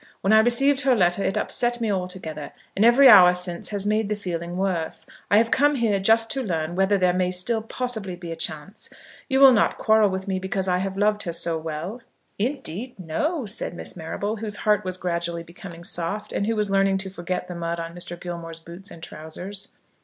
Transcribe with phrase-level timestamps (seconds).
[0.21, 4.09] When I received her letter it upset me altogether, and every hour since has made
[4.09, 5.05] the feeling worse.
[5.29, 8.89] I have come here just to learn whether there may still possibly be a chance.
[9.29, 12.01] You will not quarrel with me because I have loved her so well?"
[12.39, 16.97] "Indeed no," said Miss Marrable, whose heart was gradually becoming soft, and who was learning
[16.97, 18.19] to forget the mud on Mr.
[18.19, 19.75] Gilmore's boots and trousers.